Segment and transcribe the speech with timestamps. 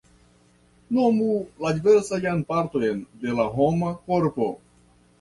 [0.97, 1.27] Nomu
[1.65, 4.53] la diversajn partojn de la homa korpo.